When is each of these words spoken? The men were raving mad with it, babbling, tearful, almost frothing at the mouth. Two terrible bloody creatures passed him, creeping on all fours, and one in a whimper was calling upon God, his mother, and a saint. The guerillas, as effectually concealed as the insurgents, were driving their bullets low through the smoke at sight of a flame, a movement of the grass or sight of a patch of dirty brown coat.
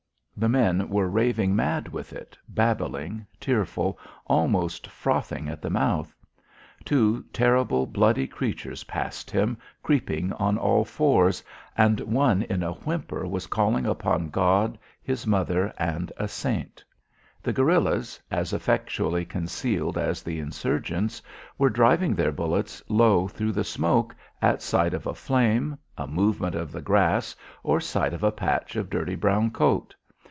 The 0.37 0.49
men 0.49 0.89
were 0.89 1.07
raving 1.07 1.55
mad 1.55 1.89
with 1.89 2.13
it, 2.13 2.35
babbling, 2.49 3.27
tearful, 3.39 3.99
almost 4.25 4.87
frothing 4.87 5.47
at 5.47 5.61
the 5.61 5.69
mouth. 5.69 6.15
Two 6.83 7.21
terrible 7.31 7.85
bloody 7.85 8.25
creatures 8.25 8.85
passed 8.85 9.29
him, 9.29 9.55
creeping 9.83 10.33
on 10.33 10.57
all 10.57 10.83
fours, 10.83 11.43
and 11.77 11.99
one 12.01 12.41
in 12.41 12.63
a 12.63 12.71
whimper 12.71 13.27
was 13.27 13.45
calling 13.45 13.85
upon 13.85 14.31
God, 14.31 14.79
his 15.03 15.27
mother, 15.27 15.71
and 15.77 16.11
a 16.17 16.27
saint. 16.27 16.83
The 17.43 17.53
guerillas, 17.53 18.19
as 18.31 18.51
effectually 18.51 19.25
concealed 19.25 19.95
as 19.95 20.23
the 20.23 20.39
insurgents, 20.39 21.21
were 21.59 21.69
driving 21.69 22.15
their 22.15 22.31
bullets 22.31 22.81
low 22.89 23.27
through 23.27 23.51
the 23.51 23.63
smoke 23.63 24.15
at 24.41 24.63
sight 24.63 24.95
of 24.95 25.05
a 25.05 25.13
flame, 25.13 25.77
a 25.99 26.07
movement 26.07 26.55
of 26.55 26.71
the 26.71 26.81
grass 26.81 27.35
or 27.61 27.79
sight 27.79 28.13
of 28.15 28.23
a 28.23 28.31
patch 28.31 28.75
of 28.75 28.89
dirty 28.89 29.13
brown 29.15 29.51
coat. 29.51 29.93